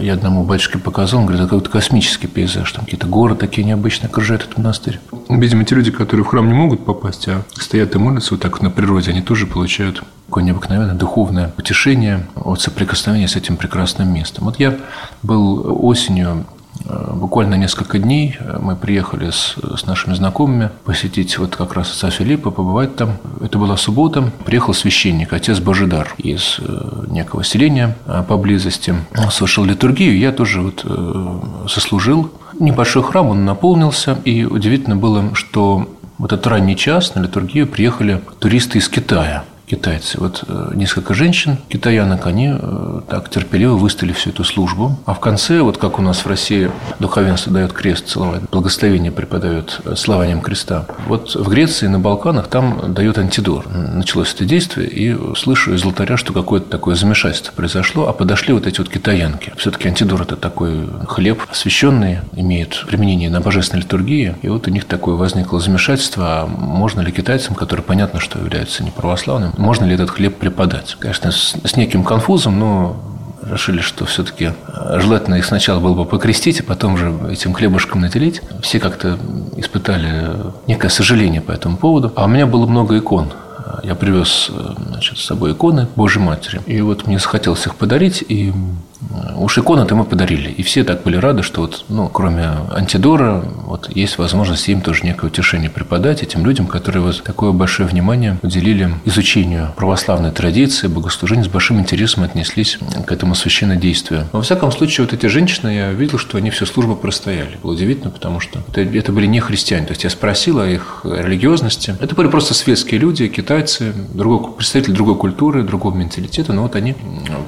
я 0.00 0.14
одному 0.14 0.44
батюшке 0.44 0.78
показал, 0.78 1.20
он 1.20 1.26
говорит, 1.26 1.42
это 1.42 1.50
какой-то 1.50 1.70
космический 1.70 2.26
пейзаж, 2.26 2.70
там 2.72 2.84
какие-то 2.84 3.06
горы 3.06 3.34
такие 3.34 3.66
необычные 3.66 4.08
окружают 4.08 4.42
этот 4.42 4.56
монастырь. 4.56 5.00
Видимо, 5.28 5.64
те 5.64 5.74
люди, 5.74 5.90
которые 5.90 6.24
в 6.24 6.28
храм 6.28 6.46
не 6.46 6.54
могут 6.54 6.84
попасть, 6.84 7.28
а 7.28 7.42
стоят 7.54 7.94
и 7.94 7.98
молятся 7.98 8.34
вот 8.34 8.40
так 8.40 8.62
на 8.62 8.70
природе, 8.70 9.10
они 9.10 9.22
тоже 9.22 9.46
получают 9.46 10.02
такое 10.26 10.44
необыкновенное 10.44 10.94
духовное 10.94 11.52
утешение 11.58 12.26
от 12.34 12.60
соприкосновения 12.60 13.28
с 13.28 13.36
этим 13.36 13.56
прекрасным 13.56 14.12
местом. 14.12 14.44
Вот 14.44 14.58
я 14.58 14.76
был 15.22 15.84
осенью 15.84 16.46
буквально 16.88 17.54
несколько 17.54 17.98
дней 17.98 18.36
э, 18.38 18.58
мы 18.60 18.76
приехали 18.76 19.30
с, 19.30 19.56
с 19.76 19.86
нашими 19.86 20.14
знакомыми 20.14 20.70
посетить 20.84 21.38
вот 21.38 21.56
как 21.56 21.74
раз 21.74 21.90
отца 21.90 22.10
Филиппа, 22.10 22.50
побывать 22.50 22.96
там. 22.96 23.16
Это 23.40 23.58
была 23.58 23.76
суббота. 23.76 24.30
Приехал 24.44 24.74
священник, 24.74 25.32
отец 25.32 25.60
Божидар 25.60 26.14
из 26.18 26.58
э, 26.60 27.04
некого 27.08 27.44
селения 27.44 27.96
поблизости. 28.28 28.94
Он 29.16 29.30
совершил 29.30 29.64
литургию, 29.64 30.18
я 30.18 30.32
тоже 30.32 30.60
вот 30.60 30.84
сослужил. 31.68 32.30
Небольшой 32.58 33.02
храм, 33.02 33.28
он 33.28 33.44
наполнился, 33.44 34.18
и 34.24 34.44
удивительно 34.44 34.96
было, 34.96 35.34
что 35.34 35.88
вот 36.18 36.32
этот 36.32 36.46
ранний 36.46 36.76
час 36.76 37.14
на 37.14 37.20
литургию 37.20 37.66
приехали 37.66 38.20
туристы 38.38 38.78
из 38.78 38.88
Китая– 38.88 39.44
китайцы. 39.66 40.18
Вот 40.20 40.44
э, 40.46 40.72
несколько 40.74 41.14
женщин, 41.14 41.58
китаянок, 41.68 42.26
они 42.26 42.52
э, 42.52 43.00
так 43.08 43.30
терпеливо 43.30 43.76
выставили 43.76 44.12
всю 44.12 44.30
эту 44.30 44.44
службу. 44.44 44.98
А 45.06 45.14
в 45.14 45.20
конце, 45.20 45.62
вот 45.62 45.78
как 45.78 45.98
у 45.98 46.02
нас 46.02 46.18
в 46.18 46.26
России 46.26 46.70
духовенство 46.98 47.52
дает 47.52 47.72
крест 47.72 48.08
целовать, 48.08 48.42
благословение 48.50 49.10
преподает 49.10 49.80
э, 49.84 49.94
славанием 49.96 50.40
креста. 50.40 50.86
Вот 51.06 51.34
в 51.34 51.48
Греции, 51.48 51.86
на 51.86 51.98
Балканах, 51.98 52.48
там 52.48 52.92
дают 52.92 53.18
антидор. 53.18 53.66
Началось 53.68 54.34
это 54.34 54.44
действие, 54.44 54.88
и 54.88 55.34
слышу 55.34 55.74
из 55.74 55.84
алтаря, 55.84 56.16
что 56.16 56.32
какое-то 56.32 56.68
такое 56.68 56.94
замешательство 56.94 57.52
произошло, 57.52 58.08
а 58.08 58.12
подошли 58.12 58.52
вот 58.52 58.66
эти 58.66 58.78
вот 58.78 58.88
китаянки. 58.88 59.52
Все-таки 59.56 59.88
антидор– 59.88 60.22
это 60.22 60.36
такой 60.36 60.88
хлеб 61.06 61.42
освященный, 61.50 62.18
имеет 62.36 62.84
применение 62.86 63.30
на 63.30 63.40
божественной 63.40 63.82
литургии, 63.82 64.34
и 64.42 64.48
вот 64.48 64.66
у 64.66 64.70
них 64.70 64.84
такое 64.84 65.14
возникло 65.14 65.60
замешательство, 65.60 66.42
а 66.42 66.46
можно 66.46 67.00
ли 67.00 67.12
китайцам, 67.12 67.54
которые 67.54 67.84
понятно, 67.84 68.20
что 68.20 68.38
являются 68.38 68.82
неправославными, 68.84 69.53
можно 69.58 69.84
ли 69.84 69.94
этот 69.94 70.10
хлеб 70.10 70.36
преподать. 70.36 70.96
Конечно, 70.98 71.30
с, 71.30 71.54
с 71.64 71.76
неким 71.76 72.04
конфузом, 72.04 72.58
но 72.58 72.96
решили, 73.50 73.80
что 73.80 74.06
все-таки 74.06 74.52
желательно 74.96 75.36
их 75.36 75.44
сначала 75.44 75.80
было 75.80 75.94
бы 75.94 76.04
покрестить, 76.04 76.60
а 76.60 76.64
потом 76.64 76.96
же 76.96 77.12
этим 77.30 77.52
хлебушком 77.52 78.00
наделить. 78.00 78.42
Все 78.62 78.80
как-то 78.80 79.18
испытали 79.56 80.30
некое 80.66 80.88
сожаление 80.88 81.40
по 81.40 81.52
этому 81.52 81.76
поводу. 81.76 82.12
А 82.16 82.24
у 82.24 82.28
меня 82.28 82.46
было 82.46 82.66
много 82.66 82.98
икон. 82.98 83.32
Я 83.82 83.94
привез 83.94 84.50
значит, 84.88 85.18
с 85.18 85.24
собой 85.24 85.52
иконы 85.52 85.88
Божьей 85.96 86.22
Матери. 86.22 86.60
И 86.66 86.80
вот 86.80 87.06
мне 87.06 87.18
захотелось 87.18 87.66
их 87.66 87.74
подарить, 87.74 88.24
и 88.26 88.52
Уж 89.36 89.58
иконы-то 89.58 89.94
мы 89.94 90.04
подарили. 90.04 90.48
И 90.50 90.62
все 90.62 90.84
так 90.84 91.02
были 91.02 91.16
рады, 91.16 91.42
что 91.42 91.62
вот, 91.62 91.84
ну, 91.88 92.08
кроме 92.08 92.48
антидора, 92.72 93.44
вот 93.66 93.90
есть 93.94 94.18
возможность 94.18 94.68
им 94.68 94.80
тоже 94.80 95.04
некое 95.04 95.26
утешение 95.26 95.70
преподать 95.70 96.22
этим 96.22 96.44
людям, 96.44 96.66
которые 96.66 97.02
вот 97.02 97.22
такое 97.22 97.52
большое 97.52 97.88
внимание 97.88 98.38
уделили 98.42 98.90
изучению 99.04 99.72
православной 99.76 100.30
традиции, 100.30 100.86
богослужения, 100.86 101.44
с 101.44 101.48
большим 101.48 101.80
интересом 101.80 102.24
отнеслись 102.24 102.78
к 103.06 103.12
этому 103.12 103.34
священнодействию. 103.34 104.26
Но, 104.32 104.38
во 104.38 104.42
всяком 104.42 104.72
случае, 104.72 105.06
вот 105.06 105.12
эти 105.12 105.26
женщины, 105.26 105.68
я 105.68 105.92
видел, 105.92 106.18
что 106.18 106.38
они 106.38 106.50
всю 106.50 106.66
службу 106.66 106.96
простояли. 106.96 107.58
Было 107.62 107.72
удивительно, 107.72 108.10
потому 108.10 108.40
что 108.40 108.60
это, 108.68 108.80
это 108.80 109.12
были 109.12 109.26
не 109.26 109.40
христиане. 109.40 109.86
То 109.86 109.92
есть 109.92 110.04
я 110.04 110.10
спросил 110.10 110.60
о 110.60 110.66
их 110.66 111.00
религиозности. 111.04 111.96
Это 112.00 112.14
были 112.14 112.28
просто 112.28 112.54
светские 112.54 113.00
люди, 113.00 113.28
китайцы, 113.28 113.92
другой, 114.12 114.52
представители 114.52 114.92
другой 114.92 115.16
культуры, 115.16 115.62
другого 115.62 115.94
менталитета, 115.94 116.52
но 116.52 116.62
вот 116.62 116.76
они 116.76 116.94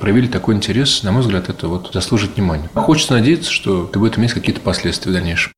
проявили 0.00 0.26
такой 0.26 0.54
интерес, 0.54 1.02
на 1.02 1.12
мой 1.12 1.22
взгляд, 1.22 1.45
это 1.48 1.68
вот 1.68 1.90
заслужит 1.92 2.36
внимания. 2.36 2.68
Хочется 2.74 3.14
надеяться, 3.14 3.50
что 3.50 3.84
это 3.84 3.98
будет 3.98 4.18
иметь 4.18 4.32
какие-то 4.32 4.60
последствия 4.60 5.10
в 5.10 5.14
дальнейшем. 5.14 5.52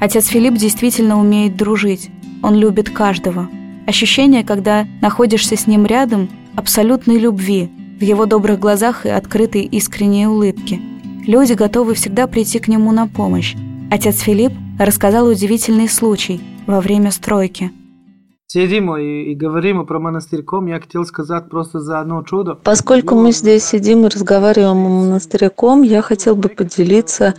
Отец 0.00 0.26
Филипп 0.26 0.54
действительно 0.54 1.18
умеет 1.18 1.56
дружить. 1.56 2.10
Он 2.42 2.54
любит 2.54 2.90
каждого. 2.90 3.48
Ощущение, 3.86 4.44
когда 4.44 4.86
находишься 5.00 5.56
с 5.56 5.66
ним 5.66 5.86
рядом, 5.86 6.28
абсолютной 6.56 7.18
любви, 7.18 7.70
в 7.98 8.02
его 8.02 8.26
добрых 8.26 8.58
глазах 8.58 9.06
и 9.06 9.08
открытой 9.08 9.62
искренней 9.62 10.26
улыбке. 10.26 10.80
Люди 11.26 11.52
готовы 11.52 11.94
всегда 11.94 12.26
прийти 12.26 12.58
к 12.58 12.68
нему 12.68 12.92
на 12.92 13.06
помощь. 13.06 13.54
Отец 13.90 14.20
Филипп 14.20 14.52
рассказал 14.78 15.26
удивительный 15.26 15.88
случай 15.88 16.40
во 16.66 16.80
время 16.80 17.10
стройки– 17.10 17.70
сидим 18.46 18.96
и, 18.96 19.32
и 19.32 19.34
говорим 19.34 19.84
про 19.86 19.98
монастырь 19.98 20.42
Ком, 20.42 20.66
я 20.66 20.80
хотел 20.80 21.04
сказать 21.04 21.48
просто 21.48 21.80
за 21.80 22.00
одно 22.00 22.22
чудо. 22.22 22.54
Поскольку 22.54 23.14
мы 23.14 23.32
здесь 23.32 23.64
сидим 23.64 24.04
и 24.04 24.08
разговариваем 24.08 24.86
о 24.86 24.88
монастыре 24.88 25.50
Ком, 25.50 25.82
я 25.82 26.02
хотел 26.02 26.36
бы 26.36 26.48
поделиться 26.48 27.34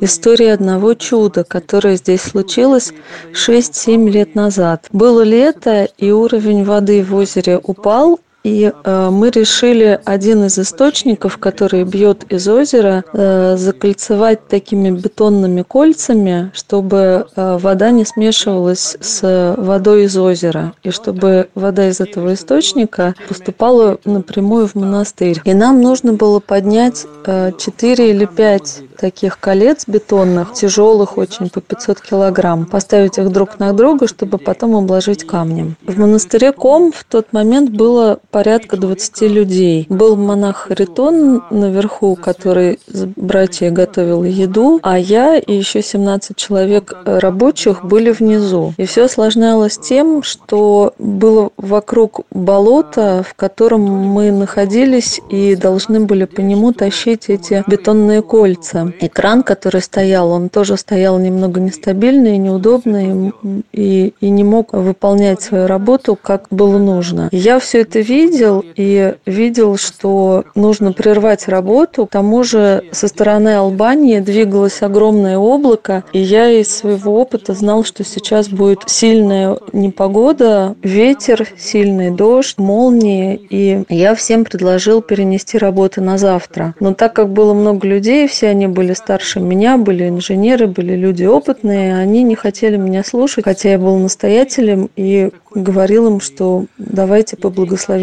историей 0.00 0.50
одного 0.50 0.94
чуда, 0.94 1.44
которое 1.44 1.96
здесь 1.96 2.22
случилось 2.22 2.92
6-7 3.32 4.08
лет 4.10 4.34
назад. 4.34 4.88
Было 4.92 5.22
лето, 5.22 5.88
и 5.98 6.10
уровень 6.10 6.64
воды 6.64 7.02
в 7.02 7.14
озере 7.14 7.60
упал, 7.62 8.20
и 8.48 8.72
э, 8.72 9.10
мы 9.10 9.30
решили 9.30 10.00
один 10.04 10.44
из 10.44 10.58
источников, 10.58 11.36
который 11.36 11.84
бьет 11.84 12.24
из 12.32 12.48
озера, 12.48 13.04
э, 13.12 13.56
закольцевать 13.58 14.48
такими 14.48 14.90
бетонными 14.90 15.62
кольцами, 15.62 16.50
чтобы 16.54 17.26
э, 17.36 17.58
вода 17.60 17.90
не 17.90 18.04
смешивалась 18.06 18.96
с 19.00 19.54
водой 19.58 20.04
из 20.04 20.16
озера, 20.16 20.72
и 20.82 20.90
чтобы 20.90 21.48
вода 21.54 21.88
из 21.88 22.00
этого 22.00 22.32
источника 22.32 23.14
поступала 23.28 23.98
напрямую 24.04 24.66
в 24.66 24.74
монастырь. 24.74 25.40
И 25.44 25.52
нам 25.52 25.82
нужно 25.82 26.14
было 26.14 26.40
поднять 26.40 27.06
э, 27.26 27.52
4 27.58 28.10
или 28.10 28.24
5 28.24 28.82
таких 28.98 29.38
колец 29.38 29.84
бетонных, 29.86 30.54
тяжелых 30.54 31.18
очень, 31.18 31.50
по 31.50 31.60
500 31.60 32.00
килограмм, 32.00 32.66
поставить 32.66 33.18
их 33.18 33.30
друг 33.30 33.58
на 33.58 33.72
друга, 33.72 34.08
чтобы 34.08 34.38
потом 34.38 34.76
обложить 34.76 35.26
камнем. 35.26 35.76
В 35.86 35.98
монастыре 35.98 36.52
Ком 36.52 36.92
в 36.92 37.04
тот 37.04 37.32
момент 37.32 37.70
было 37.70 38.18
порядка 38.38 38.76
20 38.76 39.22
людей. 39.22 39.86
Был 39.88 40.14
монах 40.14 40.68
Харитон 40.68 41.42
наверху, 41.50 42.14
который 42.14 42.78
с 42.86 43.04
братья 43.04 43.72
готовил 43.72 44.22
еду, 44.22 44.78
а 44.84 44.96
я 44.96 45.38
и 45.38 45.54
еще 45.54 45.82
17 45.82 46.36
человек 46.36 46.94
рабочих 47.04 47.84
были 47.84 48.12
внизу. 48.12 48.74
И 48.76 48.84
все 48.84 49.06
осложнялось 49.06 49.76
тем, 49.76 50.22
что 50.22 50.94
было 51.00 51.50
вокруг 51.56 52.20
болото, 52.30 53.24
в 53.28 53.34
котором 53.34 53.80
мы 53.80 54.30
находились 54.30 55.20
и 55.30 55.56
должны 55.56 55.98
были 55.98 56.24
по 56.24 56.40
нему 56.40 56.72
тащить 56.72 57.28
эти 57.30 57.64
бетонные 57.66 58.22
кольца. 58.22 58.92
Экран, 59.00 59.42
который 59.42 59.82
стоял, 59.82 60.30
он 60.30 60.48
тоже 60.48 60.76
стоял 60.76 61.18
немного 61.18 61.58
нестабильно 61.58 62.28
и 62.28 62.38
неудобно, 62.38 63.32
и, 63.72 64.14
и 64.20 64.30
не 64.30 64.44
мог 64.44 64.74
выполнять 64.74 65.42
свою 65.42 65.66
работу, 65.66 66.16
как 66.20 66.46
было 66.52 66.78
нужно. 66.78 67.30
Я 67.32 67.58
все 67.58 67.80
это 67.80 67.98
видела, 67.98 68.27
видел 68.28 68.64
и 68.76 69.14
видел, 69.26 69.76
что 69.76 70.44
нужно 70.54 70.92
прервать 70.92 71.48
работу. 71.48 72.06
К 72.06 72.10
тому 72.10 72.44
же 72.44 72.84
со 72.92 73.08
стороны 73.08 73.56
Албании 73.56 74.20
двигалось 74.20 74.82
огромное 74.82 75.38
облако, 75.38 76.04
и 76.12 76.18
я 76.18 76.50
из 76.50 76.74
своего 76.74 77.20
опыта 77.20 77.54
знал, 77.54 77.84
что 77.84 78.04
сейчас 78.04 78.48
будет 78.48 78.82
сильная 78.86 79.58
непогода, 79.72 80.76
ветер, 80.82 81.46
сильный 81.58 82.10
дождь, 82.10 82.58
молнии, 82.58 83.34
и 83.50 83.84
я 83.88 84.14
всем 84.14 84.44
предложил 84.44 85.02
перенести 85.02 85.58
работы 85.58 86.00
на 86.00 86.18
завтра. 86.18 86.74
Но 86.80 86.94
так 86.94 87.14
как 87.14 87.30
было 87.30 87.54
много 87.54 87.86
людей, 87.86 88.28
все 88.28 88.48
они 88.48 88.66
были 88.66 88.92
старше 88.92 89.40
меня, 89.40 89.76
были 89.76 90.08
инженеры, 90.08 90.66
были 90.66 90.94
люди 90.94 91.24
опытные, 91.24 91.96
они 91.96 92.22
не 92.22 92.34
хотели 92.34 92.76
меня 92.76 93.04
слушать, 93.04 93.44
хотя 93.44 93.70
я 93.70 93.78
был 93.78 93.96
настоятелем 93.96 94.90
и 94.96 95.30
говорил 95.54 96.06
им, 96.06 96.20
что 96.20 96.66
давайте 96.78 97.36
по 97.36 97.50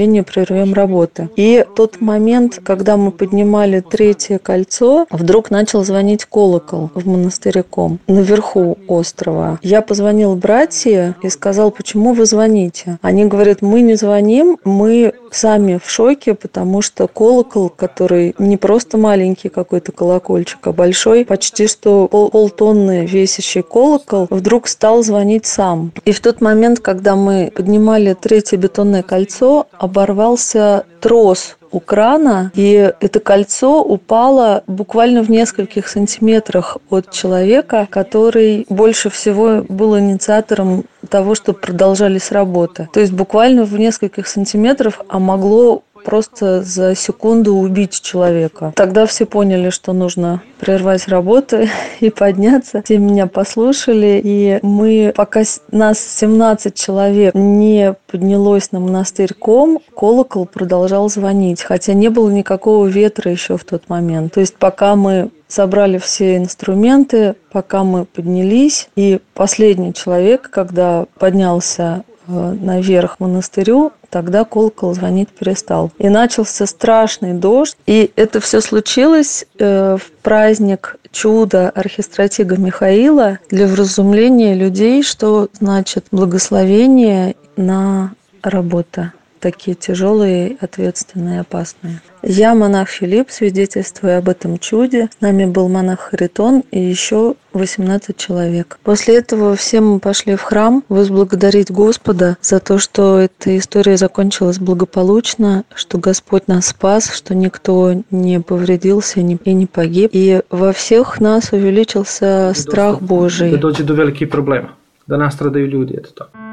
благословению 0.05 0.23
прервем 0.23 0.73
работы. 0.73 1.29
И 1.35 1.65
тот 1.75 2.01
момент, 2.01 2.59
когда 2.63 2.97
мы 2.97 3.11
поднимали 3.11 3.79
третье 3.81 4.37
кольцо, 4.37 5.05
вдруг 5.09 5.51
начал 5.51 5.83
звонить 5.83 6.25
колокол 6.25 6.91
в 6.93 7.07
монастыре 7.07 7.63
Ком 7.63 7.99
наверху 8.07 8.77
острова. 8.87 9.59
Я 9.61 9.81
позвонил 9.81 10.35
братья 10.35 11.15
и 11.23 11.29
сказал, 11.29 11.71
почему 11.71 12.13
вы 12.13 12.25
звоните? 12.25 12.97
Они 13.01 13.25
говорят, 13.25 13.61
мы 13.61 13.81
не 13.81 13.95
звоним, 13.95 14.57
мы 14.63 15.13
сами 15.35 15.79
в 15.83 15.89
шоке, 15.89 16.33
потому 16.33 16.81
что 16.81 17.07
колокол, 17.07 17.69
который 17.69 18.35
не 18.39 18.57
просто 18.57 18.97
маленький 18.97 19.49
какой-то 19.49 19.91
колокольчик, 19.91 20.65
а 20.67 20.71
большой, 20.71 21.25
почти 21.25 21.67
что 21.67 22.07
пол 22.07 22.29
полтонны 22.29 23.05
весящий 23.05 23.61
колокол, 23.61 24.27
вдруг 24.29 24.67
стал 24.67 25.03
звонить 25.03 25.45
сам. 25.45 25.91
И 26.05 26.11
в 26.11 26.19
тот 26.19 26.41
момент, 26.41 26.79
когда 26.79 27.15
мы 27.15 27.51
поднимали 27.55 28.13
третье 28.13 28.57
бетонное 28.57 29.03
кольцо, 29.03 29.67
оборвался 29.77 30.85
трос 31.01 31.57
у 31.71 31.79
крана, 31.79 32.51
и 32.55 32.91
это 32.99 33.19
кольцо 33.19 33.81
упало 33.81 34.63
буквально 34.67 35.23
в 35.23 35.29
нескольких 35.29 35.87
сантиметрах 35.87 36.77
от 36.89 37.11
человека, 37.11 37.87
который 37.89 38.65
больше 38.69 39.09
всего 39.09 39.63
был 39.67 39.97
инициатором 39.97 40.85
того, 41.09 41.35
что 41.35 41.53
продолжались 41.53 42.31
работы. 42.31 42.89
То 42.93 42.99
есть 42.99 43.13
буквально 43.13 43.63
в 43.65 43.77
нескольких 43.77 44.27
сантиметрах, 44.27 45.01
а 45.07 45.19
могло 45.19 45.83
просто 46.05 46.61
за 46.61 46.95
секунду 46.95 47.55
убить 47.55 47.99
человека. 48.01 48.71
Тогда 48.75 49.05
все 49.05 49.25
поняли, 49.25 49.69
что 49.71 49.91
нужно 49.93 50.41
прервать 50.59 51.07
работу 51.07 51.67
и 51.99 52.09
подняться. 52.09 52.81
Все 52.83 52.97
меня 52.97 53.27
послушали, 53.27 54.21
и 54.23 54.59
мы, 54.61 55.11
пока 55.15 55.41
нас 55.71 55.99
17 55.99 56.75
человек 56.75 57.33
не 57.33 57.95
поднялось 58.09 58.71
на 58.71 58.79
монастырь 58.79 59.33
Ком, 59.33 59.79
колокол 59.95 60.45
продолжал 60.45 61.09
звонить, 61.09 61.61
хотя 61.61 61.93
не 61.93 62.09
было 62.09 62.29
никакого 62.29 62.85
ветра 62.85 63.31
еще 63.31 63.57
в 63.57 63.63
тот 63.65 63.89
момент. 63.89 64.33
То 64.33 64.39
есть 64.39 64.55
пока 64.55 64.95
мы 64.95 65.31
собрали 65.47 65.97
все 65.97 66.37
инструменты, 66.37 67.35
пока 67.51 67.83
мы 67.83 68.05
поднялись, 68.05 68.89
и 68.95 69.19
последний 69.33 69.93
человек, 69.93 70.49
когда 70.49 71.05
поднялся 71.19 72.03
наверх 72.27 73.19
монастырю, 73.19 73.91
тогда 74.09 74.45
колокол 74.45 74.93
звонить 74.93 75.29
перестал. 75.29 75.91
И 75.97 76.09
начался 76.09 76.65
страшный 76.65 77.33
дождь. 77.33 77.77
И 77.85 78.11
это 78.15 78.39
все 78.39 78.61
случилось 78.61 79.45
э, 79.59 79.97
в 79.97 80.11
праздник 80.21 80.97
чуда 81.11 81.69
архистратига 81.69 82.57
Михаила 82.57 83.39
для 83.49 83.67
вразумления 83.67 84.53
людей, 84.53 85.03
что 85.03 85.47
значит 85.53 86.07
благословение 86.11 87.35
на 87.55 88.13
работу 88.41 89.11
такие 89.45 89.75
тяжелые, 89.75 90.57
ответственные, 90.59 91.41
опасные. 91.41 92.01
Я 92.23 92.55
монах 92.55 92.89
Филипп, 92.89 93.29
свидетельствую 93.29 94.17
об 94.17 94.27
этом 94.27 94.57
чуде. 94.57 95.07
С 95.15 95.21
нами 95.21 95.45
был 95.45 95.69
монах 95.69 95.99
Харитон 95.99 96.63
и 96.71 96.79
еще 96.79 97.35
18 97.53 98.17
человек. 98.17 98.79
После 98.83 99.17
этого 99.17 99.55
все 99.55 99.81
мы 99.81 99.99
пошли 99.99 100.35
в 100.35 100.41
храм 100.41 100.83
возблагодарить 100.89 101.69
Господа 101.69 102.37
за 102.41 102.59
то, 102.59 102.79
что 102.79 103.19
эта 103.19 103.55
история 103.55 103.97
закончилась 103.97 104.57
благополучно, 104.57 105.63
что 105.75 105.99
Господь 105.99 106.47
нас 106.47 106.69
спас, 106.69 107.13
что 107.13 107.35
никто 107.35 108.01
не 108.09 108.41
повредился 108.41 109.19
и 109.19 109.53
не 109.53 109.67
погиб. 109.67 110.09
И 110.11 110.41
во 110.49 110.73
всех 110.73 111.21
нас 111.21 111.53
увеличился 111.53 112.51
страх 112.55 112.99
Божий. 112.99 113.51
Это 113.51 113.67
очень 113.67 113.85
великий 113.85 114.25
проблема. 114.25 114.71
Да 115.05 115.17
нас 115.17 115.35
страдают 115.35 115.69
люди, 115.71 115.93
это 115.93 116.11
так. 116.11 116.44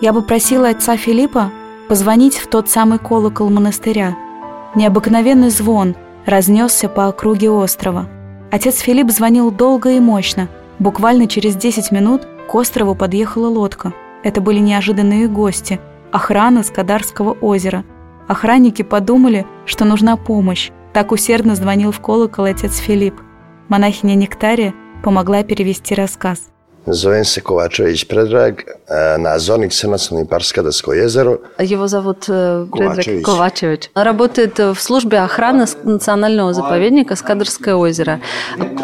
Я 0.00 0.14
бы 0.14 0.22
просила 0.22 0.70
отца 0.70 0.96
Филиппа 0.96 1.52
позвонить 1.86 2.38
в 2.38 2.46
тот 2.46 2.70
самый 2.70 2.98
колокол 2.98 3.50
монастыря. 3.50 4.16
Необыкновенный 4.74 5.50
звон 5.50 5.94
разнесся 6.24 6.88
по 6.88 7.08
округе 7.08 7.50
острова. 7.50 8.08
Отец 8.50 8.78
Филипп 8.78 9.10
звонил 9.10 9.50
долго 9.50 9.90
и 9.90 10.00
мощно. 10.00 10.48
Буквально 10.78 11.26
через 11.26 11.54
10 11.54 11.92
минут 11.92 12.26
к 12.48 12.54
острову 12.54 12.94
подъехала 12.94 13.48
лодка. 13.48 13.92
Это 14.22 14.40
были 14.40 14.58
неожиданные 14.58 15.28
гости, 15.28 15.80
охрана 16.12 16.62
с 16.62 16.70
Кадарского 16.70 17.32
озера. 17.32 17.84
Охранники 18.26 18.80
подумали, 18.82 19.46
что 19.66 19.84
нужна 19.84 20.16
помощь. 20.16 20.70
Так 20.94 21.12
усердно 21.12 21.54
звонил 21.54 21.92
в 21.92 22.00
колокол 22.00 22.46
отец 22.46 22.78
Филипп. 22.78 23.20
Монахиня 23.68 24.14
Нектария 24.14 24.72
помогла 25.02 25.42
перевести 25.42 25.94
рассказ. 25.94 26.48
Zovem 26.86 27.24
se 27.24 27.40
Kovačević 27.40 28.04
Predrag, 28.04 28.64
nadzorник 29.18 29.70
Национальный 29.70 30.26
парк 30.26 30.44
Скадовское 30.44 31.04
озеро. 31.04 31.38
Его 31.58 31.86
зовут 31.88 32.24
э, 32.28 32.66
Предраг 32.72 33.22
Ковачевич. 33.24 33.90
Работает 33.94 34.58
в 34.58 34.76
службе 34.80 35.18
охраны 35.18 35.66
национального 35.84 36.54
заповедника 36.54 37.16
Скадовское 37.16 37.74
озеро. 37.74 38.20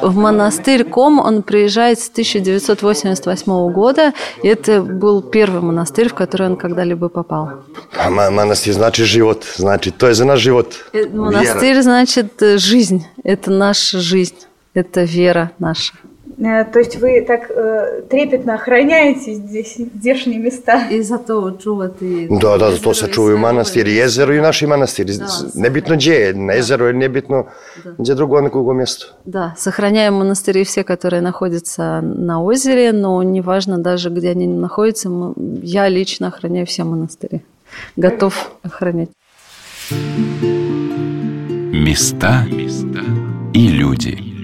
В 0.03 0.17
монастырь 0.17 0.85
Ком 0.85 1.19
он 1.19 1.43
приезжает 1.43 1.99
с 1.99 2.11
1988 2.11 3.73
года, 3.73 4.13
и 4.43 4.49
это 4.49 4.83
был 4.83 5.23
первый 5.23 5.61
монастырь, 5.61 6.09
в 6.09 6.15
который 6.15 6.49
он 6.49 6.57
когда-либо 6.57 7.09
попал. 7.09 7.65
Монастырь 8.09 8.75
значит 8.75 9.07
живот, 9.07 9.45
значит, 9.57 9.97
то 9.97 10.09
есть 10.09 10.23
наш 10.23 10.41
живот. 10.41 10.75
Монастырь 11.13 11.83
значит 11.83 12.33
жизнь, 12.41 13.07
это 13.25 13.51
наша 13.51 14.01
жизнь, 14.01 14.37
это 14.75 15.03
вера 15.03 15.51
наша. 15.59 15.95
Э, 16.39 16.65
то 16.73 16.79
есть 16.79 16.97
вы 16.97 17.25
так 17.27 17.51
э, 17.51 18.03
трепетно 18.11 18.55
охраняете 18.55 19.35
здесь 19.35 19.77
здешние 19.77 20.39
места? 20.39 20.89
I 20.91 21.03
zato 21.03 21.51
čuvati... 21.63 22.29
Da, 22.31 22.59
da, 22.59 22.71
to 22.83 22.95
se 22.95 23.09
čuvaju 23.13 23.39
manastiri, 23.39 23.95
jezero 23.95 24.35
i 24.35 24.41
naši 24.41 24.67
manastiri. 24.67 25.13
Nebitno 25.55 25.97
gdje 25.97 26.15
je, 26.15 26.35
na 26.35 26.53
jezero 26.53 26.87
je 26.87 26.93
nebitno 26.93 27.45
gdje 27.99 28.15
drugo 28.15 28.75
mjesto. 28.75 29.07
Да, 29.25 29.55
сохраняем 29.57 30.15
монастыри 30.15 30.65
все, 30.65 30.83
которые 30.85 31.23
находятся 31.23 32.01
на 32.03 32.43
озере, 32.43 32.93
но 32.93 33.23
неважно 33.23 33.79
даже, 33.79 34.11
где 34.11 34.31
они 34.31 34.47
находятся, 34.47 35.09
мы- 35.09 35.35
я 35.63 35.89
лично 35.89 36.29
охраняю 36.29 36.67
все 36.67 36.85
монастыри. 36.85 37.41
Готов 37.97 38.51
охранять. 38.63 39.09
Места 41.73 42.45
и 43.55 43.69
люди. 43.69 44.36